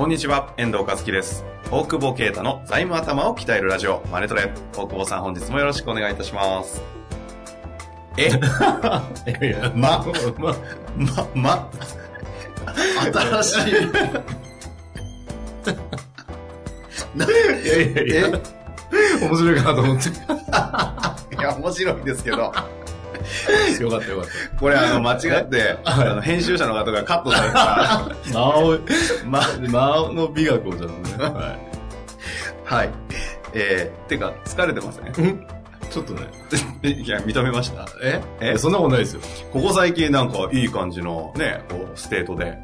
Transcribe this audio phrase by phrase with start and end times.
[0.00, 1.44] こんにちは、遠藤和樹です。
[1.70, 4.50] 大久保啓太の財務頭を鍛えるラジオ、マネトレ。
[4.74, 6.80] 大久保さん、本日もよろしくお願いいたします。
[8.16, 8.28] え？
[8.32, 8.32] い
[9.30, 10.02] やいや、ま、
[10.38, 10.56] ま、
[10.96, 11.70] ま、ま、
[13.12, 13.72] 新しい。
[13.72, 13.74] い
[17.68, 18.40] やいやいや、
[19.20, 20.08] 面白いかなと思って。
[21.36, 22.50] いや、面白いですけど、
[23.80, 28.38] よかったよかっこれあの、間違って、あの、編集者の方がカットされたら、 た。
[28.38, 28.78] 間 を、
[29.26, 31.24] 間、間の美学をちゃんとね。
[31.24, 31.56] は
[32.64, 32.90] はい。
[33.54, 35.26] えー、てか、疲れてません？
[35.28, 35.38] い。
[35.90, 36.20] ちょっとね。
[36.82, 37.84] いや、認めました。
[38.02, 38.20] え？
[38.40, 38.52] え？
[38.54, 39.20] えそんなことないですよ。
[39.52, 42.56] ここ最近なんかいい感じのね、こう、 state で、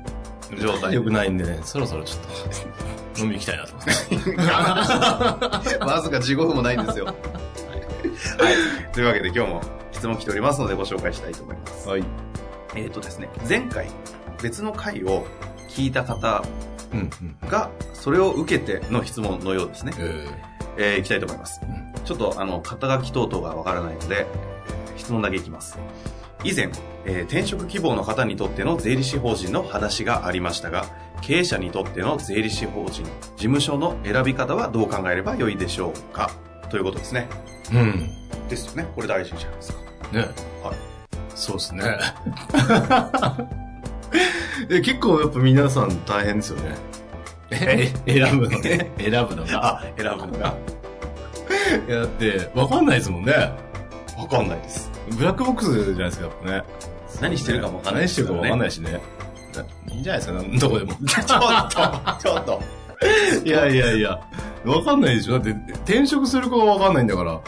[0.60, 5.78] 状態よくないんでね、そろそろちょっと、飲み行きたいなと思って。
[5.78, 7.06] わずか15分もないんですよ。
[7.06, 7.14] はい。
[8.92, 9.62] というわけで今日も
[9.96, 11.88] 質問来ておりますのでご紹介したいと思います。
[11.88, 12.04] はい。
[12.76, 13.88] えっ、とですね、前回
[14.42, 15.26] 別の回を
[15.68, 16.42] 聞いた方。
[17.50, 19.92] がそれを受けての質問のようですね。
[19.98, 20.28] え
[20.78, 21.60] えー、いきたいと思います。
[22.04, 24.26] ちょっとあの、肩書き等々がわからないので、
[24.96, 25.76] 質問だけいきます。
[26.44, 26.70] 以前、
[27.04, 30.86] えー転職希望の方にとっての税理士法人の話がありましたが、
[31.22, 36.30] 経営者にとっての税理士法人、事務所の選び方はどう考えればよいでしょうか？
[36.70, 37.28] ということですね。
[37.64, 38.48] ーうん。
[38.48, 38.86] ですよね。
[38.94, 39.85] これ大事じゃないですか？
[40.12, 40.20] ね。
[40.62, 40.76] はい。
[41.34, 41.84] そうですね。
[44.70, 46.74] え結構やっぱ皆さん大変ですよね。
[47.50, 47.92] え？
[48.06, 48.90] 選ぶのね。
[48.98, 49.78] 選ぶのが。
[49.80, 50.54] あ、選ぶのが
[51.86, 53.32] いや、だって、わかんないですもんね。
[54.16, 54.90] わかんないです。
[55.16, 56.64] ブラックボックスじゃないですか、やっぱね。
[57.20, 59.00] 何してるかもわかんない何してるかもわかんないしね。
[59.88, 60.94] いいんじゃないですか、どこでも。
[61.06, 61.38] ちょっと、
[62.20, 62.62] ちょっと。
[63.44, 64.20] いやいやいや、
[64.64, 65.34] わかんないでしょ。
[65.34, 65.50] だって、
[65.84, 67.40] 転職する子がわかんないんだから、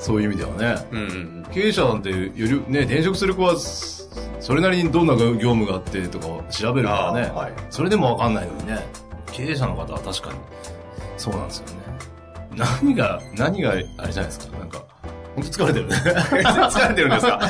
[0.00, 0.86] そういう意味ではね。
[0.90, 1.46] うんうん。
[1.52, 7.30] 経営者なんて、より、ね、転職する子は、それなりにどんな業務があってとか調べるからね。
[7.34, 7.52] はい。
[7.70, 8.84] それでもわかんないのにね。
[9.30, 10.38] 経営者の方は確かに、
[11.16, 11.74] そうなんですよね。
[12.82, 14.58] 何が、何が、あれじゃないですか。
[14.58, 14.82] なんか、
[15.36, 15.94] 本当疲れてるね。
[15.96, 17.40] 疲れてるんですか？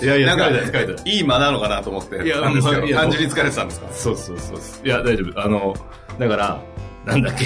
[0.02, 0.98] いやいや、なんか疲れてる、疲れてる。
[1.04, 2.16] いい間なのかなと思って。
[2.24, 3.86] いやなんです単純に疲れてたんですか？
[3.92, 4.58] そうそうそう。
[4.84, 5.40] いや、大丈夫。
[5.40, 5.74] あの、
[6.18, 6.60] だから、
[7.04, 7.44] なんだっけ。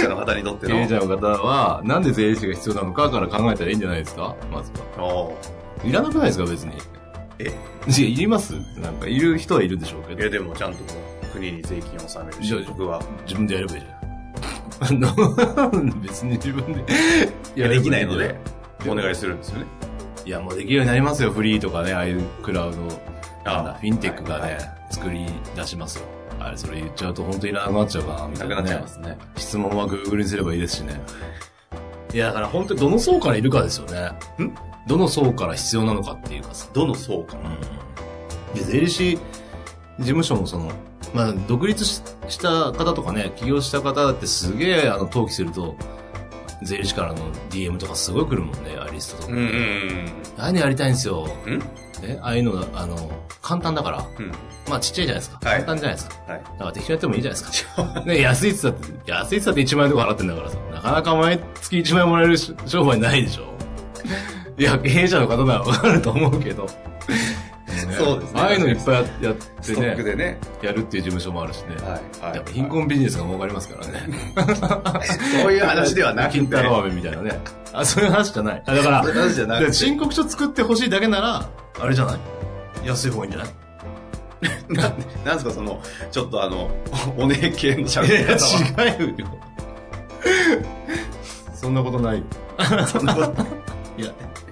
[0.00, 0.74] 経営者の方にとっての。
[0.74, 4.36] 経営者の方は、なんで税理士が必要なのかから考えたらいいんじゃないですか？
[4.50, 5.32] まずは。
[5.84, 6.44] いらなくないですか？
[6.44, 6.72] 別に。
[7.38, 7.44] え？
[7.44, 8.54] いや、いります？
[8.78, 10.30] なんか、いる人はいるんでしょうけどいや、。
[10.30, 10.78] でもちゃんと
[11.32, 13.02] 国に税金を納めるし、僕は。
[13.24, 15.04] 自分でやればいいじゃん。
[15.04, 16.84] あの、別に自分で。
[17.56, 18.34] いや、できないので、
[18.86, 19.66] お願いすするんですよね。
[20.24, 21.30] いや、もうできるようになりますよ。
[21.32, 22.78] フリーとかね、ああいうクラウド。
[23.42, 25.24] なんだあフィンテックがね、はいはい作り
[25.54, 26.04] 出しますよ。
[26.40, 28.62] あれ、それ言っちゃうと本当にいらなくなっちゃうかな、みたな、ね。
[28.62, 29.18] ないくなっちゃいますね。
[29.36, 31.00] 質問は Google にすればいいですしね。
[32.12, 34.10] いや、だから本当にどの層からいるかですよね。
[34.42, 34.52] ん？
[34.88, 36.68] どの層から必要なのかっていうかさ。
[36.72, 37.50] どの層かな。
[38.54, 39.16] で、税理士
[39.98, 40.72] 事務所もその、
[41.14, 45.76] まあ、独立しした方とかね、起業した方だってすげえ、あの、登記すると、
[46.62, 49.32] 税理士からの DM とかすごい来るもんね、ああいうリストとか。
[49.32, 51.28] うんうんうのやりたいんですよ。
[51.46, 51.62] うん？
[52.00, 53.10] んえああいうの、あの、
[53.42, 54.06] 簡単だから。
[54.18, 54.32] うん。
[54.68, 55.48] まあ、ちっちゃいじゃないですか。
[55.48, 56.14] はい簡単じゃないですか。
[56.32, 56.42] はい。
[56.42, 58.00] だから適当やってもいいじゃないですか。
[58.06, 63.44] ね、安いっつったって、安いっつったって1万円とか払ってんだからさ、なかなか毎月1万円もらえるし商売ないでしょ。
[64.58, 66.66] いや、経営者の方ならわかると思うけど。
[68.04, 69.34] そうですねああいうのいっぱいややっ
[69.64, 70.38] てね、でね。
[70.62, 71.76] やるっていう事務所もあるしね。
[71.76, 72.24] はい。
[72.24, 72.36] はい。
[72.36, 74.00] やっぱ貧困ビジネスが儲かりますからね。
[75.42, 76.38] そういう話ではなくて。
[76.38, 77.38] 金太郎飴みたいなね。
[77.72, 78.62] あ、そういう話じゃない。
[78.66, 81.48] あだから、そういう話じゃなくてで申告書作ってほしいだけなら、
[81.80, 82.14] あれじゃな
[82.84, 82.86] い？
[82.86, 83.52] 安い方がいいんじゃない？
[84.70, 84.96] な なん
[85.34, 85.80] ですか、その、
[86.10, 86.70] ちょっとあの、
[87.18, 88.44] お姉系の喋いや、り方
[88.82, 88.84] は。
[88.84, 89.26] 違うよ。
[91.54, 92.22] そんなことない。
[92.90, 93.32] そんなこと
[93.98, 94.10] いや、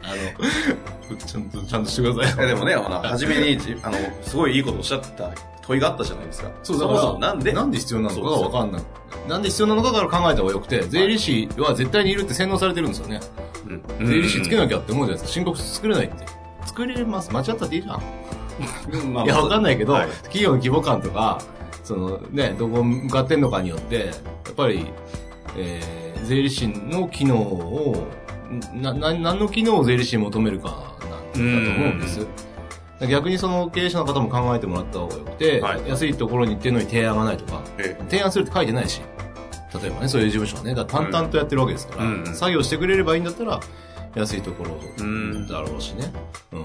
[0.09, 5.31] あの、ちゃんと、ちゃんとしてくださいでもね、あの、初めに、じあの、すごいいいことおっしゃった
[5.63, 6.51] 問いがあったじゃないですか。
[6.63, 7.53] そう、だから、もそもなんで？
[7.53, 8.83] なんで必要なのかがそうわかんない。
[9.29, 13.21] なんで必要なのかから考えた方がよくて、税理士は絶対にいるって洗脳されてるんですよね。
[13.99, 15.41] うん税理士つけなきゃって思うじゃないですか。
[15.41, 16.27] 申告書作れないって。
[16.67, 17.31] 作れます。
[17.33, 18.03] 間違ったっていいじゃん
[19.13, 21.41] まあいや、わかんないけど、はい企業の規模感とか、
[21.85, 24.13] そのね、どこ向かってんのかによって、や
[24.51, 24.87] っぱり、
[25.57, 28.07] えー、税理士の機能を
[28.73, 32.27] な、な、何の機能を税理士に求めるかなんだと思うんです。
[33.09, 39.01] 逆にその経営者の方も考えてもらった方がよくて、はい安いところに行ってるのに提案がないとか、ええ提案するって書いてないし、
[39.81, 43.61] 例えばね、そういう事務所はね、だ淡々とやってるわけですから、うんうん作業してくれればいいんだったら、
[44.17, 46.11] 安いところんだろうしね。
[46.53, 46.61] うん。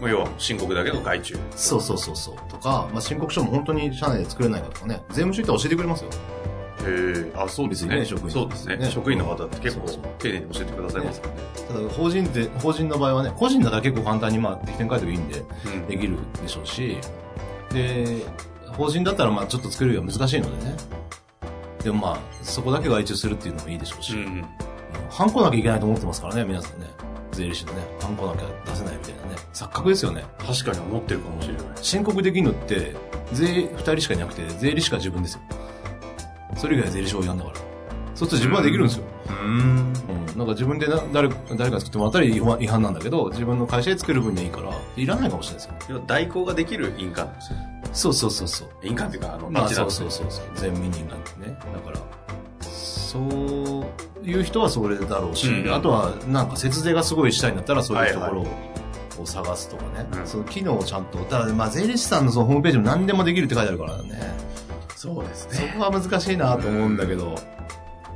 [0.00, 1.38] まあ要は申告だけど外注。
[1.54, 2.36] そうそうそうそう。
[2.50, 6.10] とか、まあ、申告書も本当に社内で作れないかとかね、税務署行ったら教えてくれますよ。
[6.86, 8.04] へえ、あ、そうですね。
[8.04, 8.76] 職員そうですね。
[8.76, 9.86] ね職員の方って結構
[10.18, 11.32] 丁寧に教えてくださいますよね。
[11.68, 16.98] ただ、法人で、法人の場合はね、個人だったら結構簡単にまあ、適当に書いてもいいんで、うんできるでしょうし、
[17.72, 18.22] で、
[18.66, 20.76] 法人だったらまあ、ちょっと作るよりは難しいのでね。
[21.82, 24.44] でもまあ、そこだけ外注するっていうのもいいでしょうし、うん
[25.10, 26.86] ハンコなきゃいけないと思ってますからね、皆さんね。
[27.32, 29.36] 税理士のね、ハンコなきゃ出せないみたいなね。
[29.52, 30.24] 錯覚ですよね。
[30.38, 31.64] 確かに思ってるかもしれない。
[31.80, 32.94] 申告できるのって、
[33.32, 35.40] 税、二人しかいなくて、税理士か自分ですよ。
[36.56, 37.56] それ以外は税理士をやんだから。
[38.14, 39.04] そうすると自分はできるんですよ。
[39.28, 39.92] うん。
[40.08, 40.38] うん。
[40.38, 46.02] なんか自分でな誰か、誰か作ってもらったら違反違反なんだけど、自分の会社で作る分にはいいから、いらないかもしれないですよ。
[46.06, 47.30] 代行ができる印鑑。
[47.92, 48.68] そうそうそうそう。
[48.82, 50.44] 印鑑っていうか、あの、まあ、そうそうそうそう。
[50.54, 51.58] 全民人なんてね。
[51.74, 51.98] だから、
[52.60, 58.46] そういう人はそれだろうし、うんあとはなんか節税がすごいしたいんだったらそういうところ
[59.22, 60.06] を探すとかね。
[60.12, 61.18] うんその機能をちゃんと。
[61.18, 64.55] ただ、まあ、税理士さんのそのホームページも何でもできるって書いてあるからね。
[64.96, 67.38] そうですそこは難しいなと思うんだけど、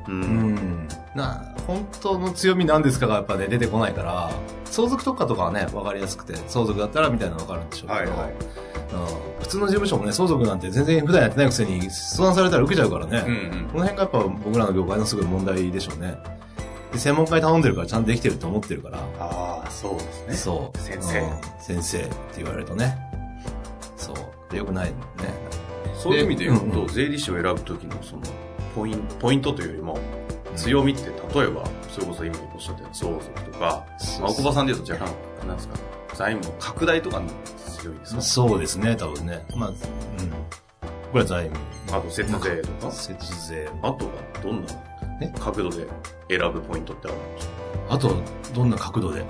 [0.09, 0.11] う。
[0.11, 0.88] うんん。
[1.15, 4.31] な、本当の強みなんですかがやっぱね、出てこないから、
[4.65, 8.31] 相続特化とかはね、わかりやすくて、相続だったらみたいなのわかるんでしょうけど、はいはい。
[8.31, 13.25] うん、普通の事務所もね、相続なんて全然普段やってないくせに相談されたら受けちゃうからね。
[13.26, 13.69] うんうん。
[13.69, 16.17] この辺がやっぱ僕らの業界のすごい問題でしょうね。
[16.93, 18.99] で専門家に頼んでるからちゃんとできてると思ってるから。
[19.19, 20.35] ああ、そうですね。
[20.35, 20.79] そう。
[20.79, 21.31] 先生うん
[21.61, 22.99] 先生って言われるとね。
[23.97, 24.17] そう。
[24.50, 24.94] でよくないね。
[26.02, 28.23] そういう意味で言うと、うんうん税理士を選ぶときのその、
[28.75, 29.99] ポイント、ポイントというよりも、
[30.56, 33.87] 強みって例えば、それこそ今おっしゃったような相続とか、
[34.20, 35.75] まあ、奥場さんで言うと若干、なんですか、
[36.14, 38.20] 財務の拡大とかに強いですか？
[38.23, 39.44] そうですね、多分ね。
[39.56, 39.76] まあ、うん。
[39.76, 39.79] こ
[41.14, 41.64] れは財務。
[41.97, 43.69] あと節税とか、節税。
[43.82, 44.12] あとは
[44.43, 44.73] どんな
[45.23, 45.32] え？
[45.38, 45.87] 角度で
[46.29, 47.55] 選ぶポイントってあるんですか？
[47.91, 48.14] あと、
[48.55, 49.25] どんな角度で？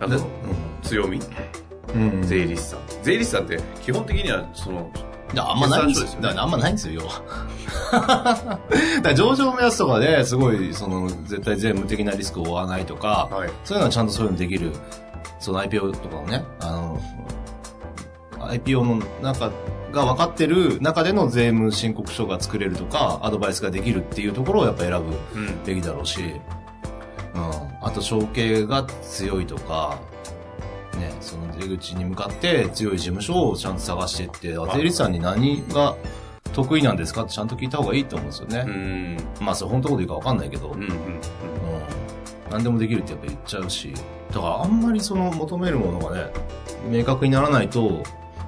[0.00, 0.20] あと、
[0.82, 1.20] 強み
[1.94, 2.10] うん。
[2.10, 2.22] うん。
[2.22, 2.80] 税理士さん。
[3.02, 4.98] 税理士さんって基本的には、その、い
[5.34, 6.20] やあんまないんですよ。
[6.20, 8.58] だからあんまないんですよ、要は。
[9.02, 13.50] だ上場目安とかで、すごい、その、絶対税務的なリスクを負わないとか、はい。
[13.64, 14.72] そういうのはちゃんとそういうのできる、
[15.38, 17.00] その IPO とかのね、あの、
[18.38, 19.50] IPO の中
[19.92, 24.96] が分かってる中での税務申告書が作れるとか、アドバイスができるっていうところをやっぱ選ぶ
[25.34, 25.64] うん。
[25.64, 26.20] べきだろうし、
[27.34, 27.42] うん。
[27.80, 29.98] あと、承継が強いとか、
[30.96, 35.96] ね、その出口に向かって強い事務所をちゃんと探していって、あ税理士さんに何が
[36.52, 38.62] 得意なんですかってちゃんと聞いた方がいいと思うんですようね。
[38.62, 39.16] ん。
[39.40, 40.82] まあ、それ本当のこと言うか分かんないけど、うん。
[40.82, 40.88] うん。
[40.88, 40.94] うん
[42.50, 43.92] 何でもできるってやっぱ言っちゃうし、
[44.28, 46.26] だからあんまりその求めるものがね、
[46.88, 48.04] 明確にならないと、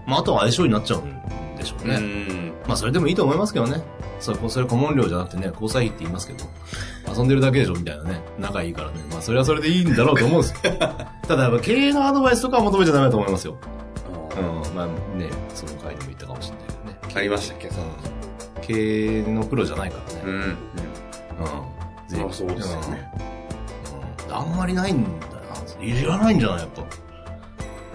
[0.06, 1.98] まああとは相性になっちゃうんでしょううね。
[1.98, 2.52] ん。
[2.68, 3.82] まあそれでもいいと思いますけどね。
[4.20, 6.44] それ、それ顧問料じゃなくてね、交際費って言いますけど、
[7.16, 8.94] 遊んでるだけでしょみたいなね、仲いいからね。
[9.10, 10.72] まあそれはそれでいいんだろうと思うんですよ。
[11.28, 13.56] ただやっぱ経営のアドバイスとかは求めちゃダメだと思いますよ。
[14.36, 14.86] うん、まあ
[15.16, 17.14] ね、その回でも言ったかもしれないけどね。
[17.14, 17.74] ありましたっけうん
[18.62, 20.22] 経営のプロじゃないからね。
[20.24, 20.32] うん。
[20.32, 20.56] うん。
[22.08, 23.10] ぜあそうですよね。
[23.20, 23.26] うん
[24.34, 25.42] あんまりないんだよ
[25.78, 25.84] な。
[25.84, 26.58] いらないんじゃない？
[26.58, 26.82] やっぱ。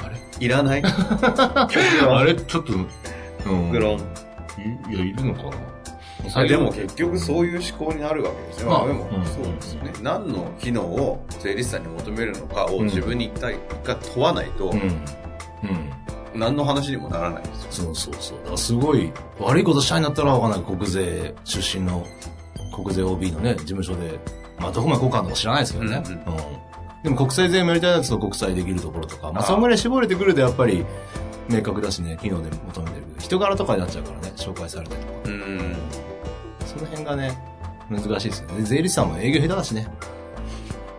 [0.06, 0.16] あれ？
[0.40, 0.82] いらない？
[0.88, 2.34] あれ？
[2.36, 3.72] ちょっと、うん。
[3.72, 3.76] い
[4.98, 5.52] や、いるのかな？
[6.34, 8.70] あでも結局そういう思考になるわけですよ。
[8.70, 9.94] まあまあでもうんそうですよね。
[10.02, 14.78] 何の機能を税理士さんに求めるのかをうん自分に一体が問わないとうん。
[14.78, 15.92] うん。
[16.34, 17.86] 何の話にもならないですよ。
[17.86, 18.38] そうそうそう。
[18.40, 20.78] だからすごい、悪いことしたいんだったらわかんない。
[20.78, 22.06] 国税出身の、
[22.74, 24.18] 国税 OB のね、事務所で、
[24.58, 26.04] まあどこまで交換とか知らないですけどね。
[26.06, 26.42] うんうん。
[27.04, 30.86] でも国際税もやりたいやつと国際できるところとか、まあそんぐらい絞れてくるとやっぱり、
[31.50, 33.04] 明確だしね、機能で求めてる。
[33.20, 35.14] 人柄とかになっちゃうからね、紹介されたりとか。
[35.26, 35.76] うん。
[36.72, 37.38] その辺がね、
[37.90, 38.64] 難しいですよね。
[38.64, 39.88] 税理士さんも営業下手だしね。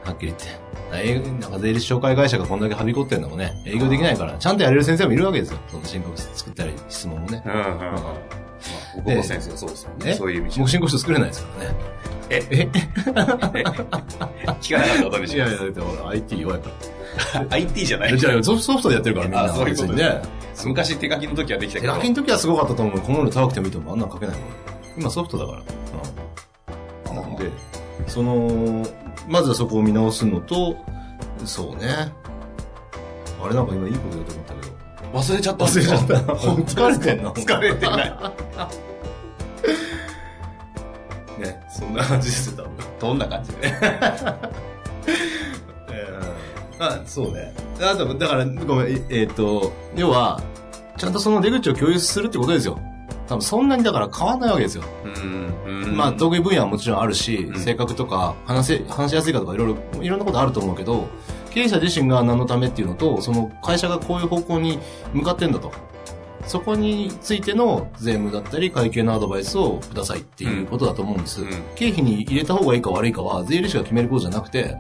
[0.05, 0.63] はっきり言って。
[0.95, 5.59] 営業なんか税理士紹介会社がこんだけはびこってんのもね、営業できないから、ちゃんとやれる先生もいるわけですよ。
[5.69, 7.43] その申告作ったり、質問もね。
[7.47, 7.69] うんうんうん。
[7.71, 9.97] まあ、岡本先生はそうですよね。
[10.11, 10.71] えそういう意味じゃ僕。
[10.71, 11.77] 申告書作れないですからね。
[12.31, 12.69] え、え？
[14.61, 15.37] 聞かなかったことにします。
[15.37, 16.71] いやいや、だってほら、IT 弱いか
[17.51, 18.13] IT じゃなら。
[18.13, 19.45] いじゃあソフトでやってるからみんな。
[19.45, 20.23] あそういうことね。
[20.65, 21.95] 昔手書きの時はできたけど。
[21.95, 23.01] 手書きの時はすごかったと思う。
[23.01, 23.95] このよう高くてもいいと思う。
[23.95, 24.49] あんなの書けないもん。
[24.97, 25.63] 今ソフトだから。
[27.13, 27.17] うん。
[27.23, 27.51] なんで、
[28.07, 28.85] その、
[29.29, 30.77] まずはそこを見直すのと、
[31.45, 32.13] そうね。
[33.43, 34.73] あれなんか今いいこと言おうと思ったけど。
[35.19, 35.65] 忘れちゃった。
[35.65, 36.15] 忘れちゃった
[36.63, 37.35] 疲れてんの？
[37.35, 38.13] 疲れてない。
[41.41, 42.85] ね、そんな感じしてたんだ。
[43.01, 43.53] どんな感じ？
[43.53, 43.73] で
[46.79, 47.53] あ、そうね。
[47.81, 50.41] あと、だから、ごめん、ええーっと、要は、
[50.97, 52.79] ちゃんとその出口を共有するってことですよ。
[53.29, 54.85] 多分そんなにだから変わんないわけですよ。
[55.05, 55.55] うん。
[55.85, 61.07] うんまあ、得意分野はもちろんあるし、うん性格とか、話せ、話しやすいかとかいろいろ、いろんなことあると思うけど、
[61.51, 64.79] 経営者自身が何のためっていうのと、その会社がこういう方向に
[65.13, 65.73] 向かってんだと。
[66.47, 71.43] そこについての税務だったり会計のアドバイスをくださいっていうことだと思うんです。
[71.43, 74.77] うん経費に入れた方がいいか悪いかは税理士が決めることじゃなくて、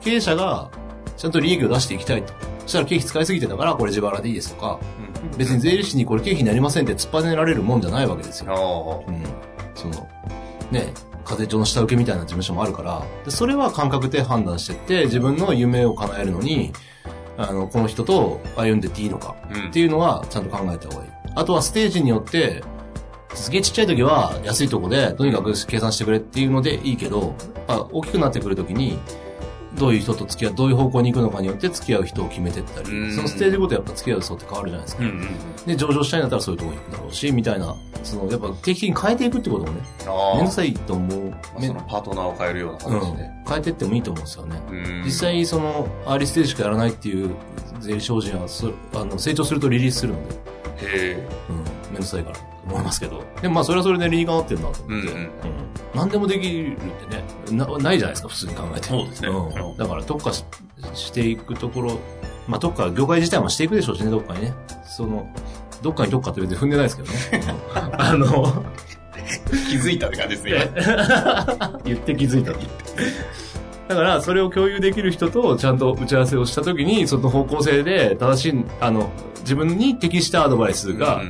[0.00, 0.70] 経営者が
[1.16, 2.32] ちゃんと利益を出していきたいと。
[2.60, 4.78] そしたら経費使いすぎてたからこれ自腹でいいですとか、
[5.36, 9.04] 別に税理士にこれ経費になりませんって突っぱねられるもんじゃないわけですよ。
[9.06, 9.24] あうん。
[9.74, 10.08] その、
[10.70, 10.92] ね、
[11.24, 16.72] 課税庁の下請けみたいな事務所もあるから、でそれは感覚で判断してって、自分の夢を叶えるのに、
[17.36, 19.36] あの、この人と歩んでっていいのか
[19.68, 21.10] っていうのはちゃんと考えた方がいい。
[21.34, 22.62] あとはステージによって、
[23.34, 27.34] すげえちっちゃい時は安いとこで、とにかく計算してくれっていうのでいいけど、
[27.66, 28.98] 大きくなってくる時に、
[29.76, 35.02] どういう人と付き合う、どういう方向に行くのかによって付き合う人を決めてったり、うんそのステージごとやっぱ付き合う層って変わるじゃないですか。
[35.02, 35.66] うんうんうん。
[35.66, 39.80] で、上場したいんだったらそういうとこ行くだろうし、みたいな、その、やっぱ定期的に変えていくってこともね。
[40.34, 41.30] めんどくさいと思う。
[41.30, 43.30] まあめそのパートナーを変えるようなうん形で。。
[43.48, 44.62] 変えてってもいいと思うんですよね。
[44.70, 47.30] うん実際、その、アーリーステージしかやらないっていう
[47.80, 50.38] 税理士法人は、そあの、成長するとリリースするので、へ
[50.82, 51.28] え。
[51.50, 53.22] うん、めんどくさいからと思いますけど。
[53.40, 55.08] でもまあ、それはそれで理にかなってるなと思って。
[55.08, 55.30] うんうん
[55.94, 56.80] 何でもできるっ
[57.46, 58.88] てね、な、ないじゃないですか、普通に考えて。
[58.88, 59.76] そうですねん。
[59.76, 60.44] だから、特化し
[60.94, 61.98] していくところ、
[62.48, 64.54] まあ、特化、業界自体もしていくでしょうしね、どっかにね。
[64.84, 65.28] その、
[65.82, 67.54] どっかに特化って別に踏んでないですけどね。
[67.98, 68.64] あの、
[69.68, 70.70] 気づいたって感じですね。
[71.84, 72.52] 言って気づいた。
[72.52, 81.20] だから、それを共有できる人とちゃんと打ち合わせをしたときに、その方向性で正しい、あの、自分に適したアドバイスが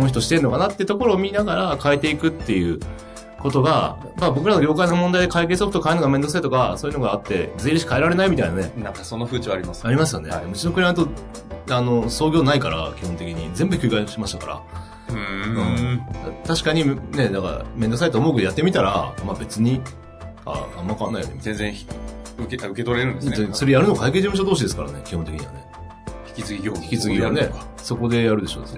[0.00, 2.80] の人してんのかなってところを見ながら変えていくっていう
[3.38, 10.30] ことが、まあ僕らの業界の問題で会計ソフト変えるのがめんどくさいとか、そういうのがあって、税理士変えられないみたいなね、なんかその風潮ありますありますよね。
[10.30, 11.08] はいうちのクライアント、
[11.70, 13.50] あの、創業ないから、基本的に。
[13.54, 14.62] 全部ひっくり返しましたから。
[15.08, 16.02] うーん。
[16.46, 19.80] 確かにね、だから、めんどくさいと思うけどやってみたら、まあ別に、
[20.44, 21.86] ああんま変わんないよね、全然ひ
[22.38, 23.48] 受け受け取れるんですね。
[23.48, 23.54] な。
[23.54, 25.66] それやるの会計事務所同士ですからね、基本的にはね。
[26.40, 26.84] 引き継ぎ業務。
[26.84, 28.70] 引き継ぎはねそこでやるでしょうね。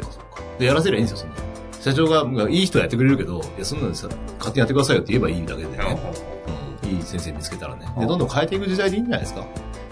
[0.59, 1.37] で、やらせりゃいいんですよ、そんな。
[1.81, 5.79] 社長が、まあいい人やってくれるけど、いや、そんなのさ、勝手にやってくださいよって言えばいいだけでね。
[6.83, 7.87] うん、いい先生見つけたらね。
[7.99, 9.45] で、どんどん変えていく時代でいいんじゃないですか。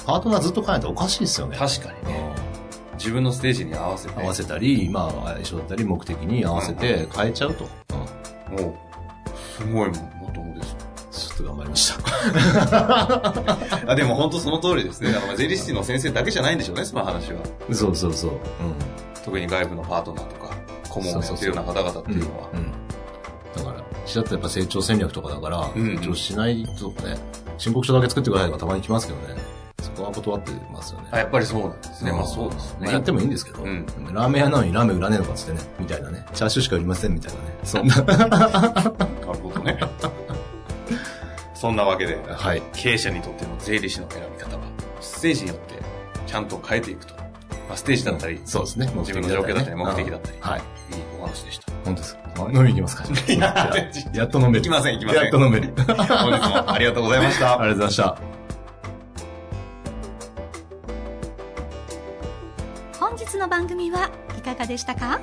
[0.07, 1.57] パートナーずっと変えたらおかしいですよね。
[1.57, 2.33] 確かにね。
[2.35, 2.51] うん
[3.01, 4.21] 自分のステージに合わせて。
[4.23, 7.67] 合わせたり、まあ、相性だったり、目的に合わせて変えちゃうと。
[7.95, 8.75] うんもう、
[9.57, 10.13] すごいもん、
[11.41, 13.91] と頑張りました。
[13.91, 15.13] あ、でも本当その通りですね。
[15.13, 17.41] だから税理士の先生だけじゃないんでしょうね、その話は。
[17.73, 18.33] そうそうそう。
[19.25, 20.55] 特に外部のパートナーとか、
[20.89, 22.19] 顧問をやってるような方々ってうん。
[22.19, 22.49] いうのは。
[22.53, 22.73] うん。
[23.65, 27.17] だから、私だってやっぱ成長戦略とかだから、うん成長しないとね、
[27.59, 29.41] 申告書だけ作ってくださいとかたまに来ますけどね。
[29.83, 31.09] そこは断ってますよね。
[31.11, 32.13] あ、やっぱりそうなんですね。
[32.13, 32.77] まあそうですね。
[32.81, 36.25] まあやってもいいんですけど、うんラーメン屋なのにラーメン売らねえのかっつってね、みたいなね。
[36.35, 37.59] チャーシューしか売りませんみたいなね。
[37.65, 37.97] そんな。
[38.29, 39.79] なるほどね。
[41.61, 42.63] そんなわけで、はい。
[42.73, 44.63] 経営者にとっての税理士の選び方は、
[45.03, 45.75] ステージによって
[46.27, 47.15] ちゃんと変えていくと。
[47.69, 48.91] まあ、ステージだったり、そうですね。
[48.97, 50.61] 自分の状況だったり、目的だったり、うんはい。
[50.61, 50.65] いい
[51.21, 51.71] お話でした。
[51.85, 52.21] 本当ですか。
[52.39, 53.05] 飲みに行きますか。
[53.31, 53.73] いや
[54.15, 54.61] やっと飲める。
[54.61, 55.73] 行きません行きませんやっと飲める。
[55.77, 55.97] 本
[56.33, 57.53] 日もありがとうございました。
[57.61, 58.19] ありがとうございました。
[62.99, 65.21] 本日の番組はいかがでしたか？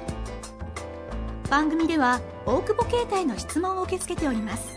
[1.50, 4.76] 番組では大久保携帯の質問を受け付けております